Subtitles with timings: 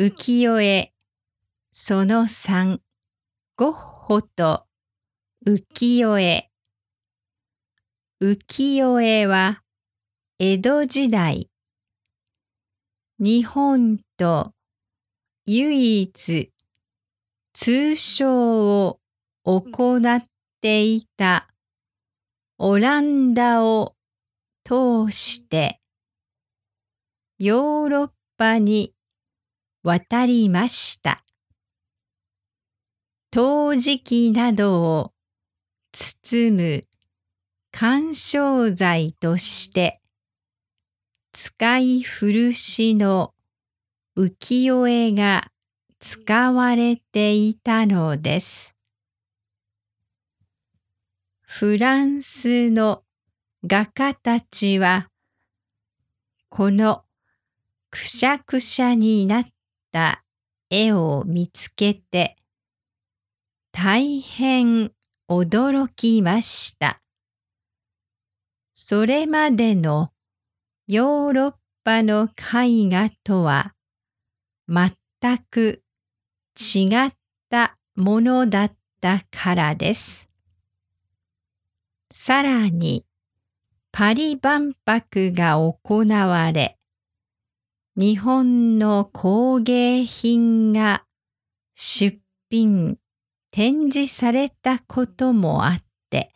[0.00, 0.92] 浮世絵
[1.72, 2.78] その3
[3.56, 4.62] ゴッホと
[5.44, 6.50] 浮世絵。
[8.22, 9.64] 浮世絵は
[10.38, 11.50] 江戸時代。
[13.18, 14.52] 日本と
[15.46, 16.52] 唯一
[17.52, 19.00] 通商を
[19.42, 20.22] 行っ
[20.60, 21.48] ていた
[22.56, 23.96] オランダを
[24.64, 25.80] 通して
[27.40, 28.94] ヨーロッパに
[29.88, 31.24] 渡りました。
[33.30, 35.12] 陶磁器などを
[35.92, 36.82] 包む
[37.72, 40.02] 干渉剤として
[41.32, 43.32] 使い古しの
[44.14, 45.50] 浮世絵が
[45.98, 48.76] 使われていたのです。
[51.40, 53.04] フランスの
[53.64, 55.08] 画家たちは
[56.50, 57.04] この
[57.90, 59.46] くしゃくしゃになっ
[59.92, 60.24] た
[60.70, 62.36] 絵を見つけて
[63.72, 64.92] 大変
[65.30, 67.00] 驚きました。
[68.74, 70.10] それまでの
[70.86, 73.74] ヨーロッパの絵画とは
[74.68, 74.92] 全
[75.50, 75.82] く
[76.56, 77.12] 違っ
[77.50, 80.28] たものだったからです。
[82.10, 83.04] さらに
[83.92, 86.77] パリ万博が行われ、
[88.00, 91.04] 日本の工芸品が
[91.74, 92.16] 出
[92.48, 92.96] 品、
[93.50, 96.32] 展示されたこともあって、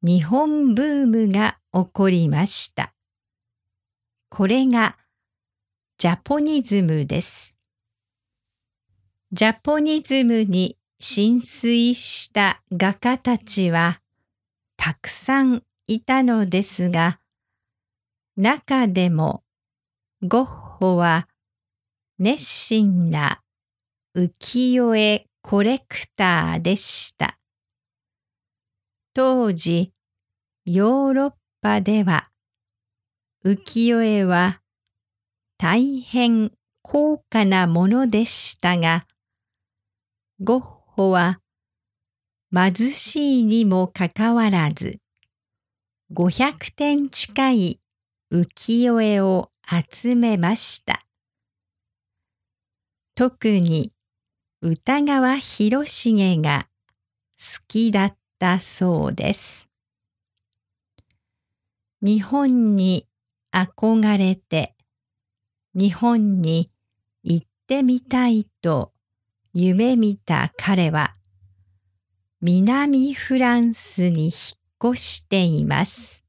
[0.00, 2.94] 日本ブームが起こりました。
[4.28, 4.96] これが
[5.98, 7.56] ジャポニズムです。
[9.32, 14.00] ジャポニズムに浸水した画家たちは
[14.76, 17.18] たくさんいたのですが、
[18.36, 19.42] 中でも
[20.22, 21.28] ゴッホは
[22.18, 23.40] 熱心な
[24.14, 27.38] 浮世絵コレクターでした。
[29.14, 29.94] 当時、
[30.66, 32.28] ヨーロッパでは
[33.46, 34.60] 浮世絵は
[35.56, 36.52] 大変
[36.82, 39.06] 高価なものでしたが、
[40.38, 41.40] ゴッホは
[42.54, 44.98] 貧しいにもかかわらず、
[46.12, 47.80] 500点近い
[48.30, 51.06] 浮世絵を集めました。
[53.14, 53.92] 特に
[54.60, 56.66] 歌川広重が
[57.38, 59.68] 好きだったそうです。
[62.02, 63.06] 日本に
[63.52, 64.74] 憧れて
[65.74, 66.68] 日本に
[67.22, 68.92] 行ってみたいと
[69.52, 71.14] 夢見た彼は
[72.40, 74.30] 南フランスに引
[74.88, 76.24] っ越しています。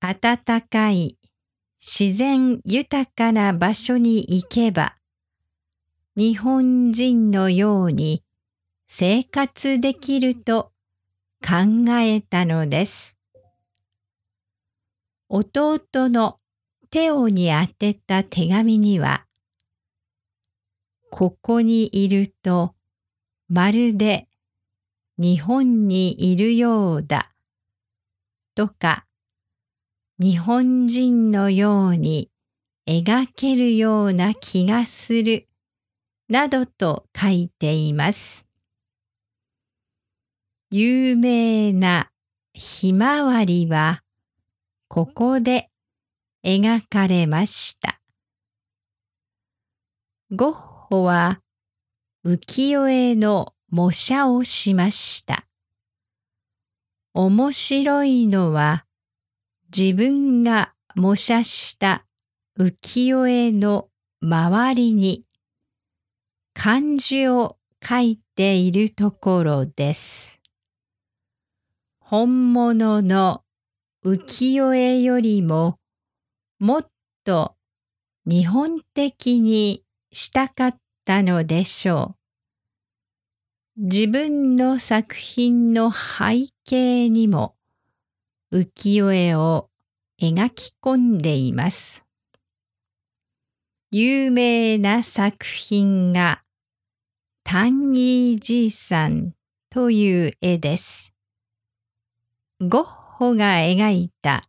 [0.00, 1.16] 暖かい
[1.88, 4.96] 自然豊かな場所に行けば
[6.16, 8.24] 日本人のように
[8.88, 10.72] 生活できると
[11.40, 13.18] 考えたのです。
[15.28, 16.40] 弟の
[16.90, 19.24] テオに宛てた手紙には、
[21.12, 22.74] ここにいると
[23.48, 24.26] まるで
[25.18, 27.32] 日本にいるようだ
[28.56, 29.05] とか、
[30.18, 32.30] 日本人のように
[32.88, 35.46] 描けるような気がする
[36.30, 38.46] などと書いています。
[40.70, 42.10] 有名な
[42.54, 44.02] ひまわりは
[44.88, 45.68] ここで
[46.42, 48.00] 描かれました。
[50.30, 51.42] ゴッホは
[52.24, 55.46] 浮世絵の模写をしました。
[57.12, 58.85] 面白いのは
[59.74, 62.04] 自分が模写した
[62.58, 63.88] 浮世絵の
[64.20, 65.24] 周りに
[66.54, 70.40] 漢字を書いているところです。
[71.98, 73.42] 本物の
[74.04, 75.78] 浮世絵よりも
[76.60, 76.90] もっ
[77.24, 77.56] と
[78.24, 82.14] 日本的にしたかったのでしょ
[83.76, 83.82] う。
[83.82, 87.55] 自分の作品の背景にも
[88.52, 89.68] 浮世絵を
[90.20, 92.06] 描き込んでいます。
[93.90, 96.42] 有名な作品が
[97.44, 99.32] タンギーじいさん
[99.70, 101.14] という絵です。
[102.60, 104.42] ゴッホが描いた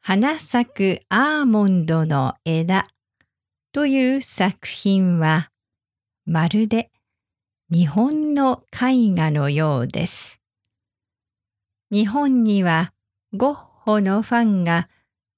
[0.00, 2.88] 花咲くアーモンドの枝
[3.72, 5.50] という作品は
[6.26, 6.90] まるで
[7.70, 10.40] 日本の絵画のようです。
[11.90, 12.92] 日本には
[13.34, 14.88] ゴッホのファンが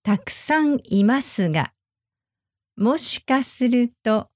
[0.05, 1.73] たくさんいますが、
[2.77, 4.29] もしかすると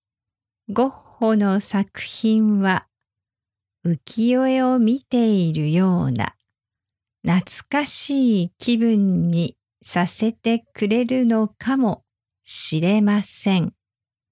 [0.69, 2.89] ゴッホの作品は
[3.87, 6.35] 浮世絵を見ているような
[7.23, 12.03] 懐かしい気分にさせてくれるのかも
[12.43, 13.74] しれません。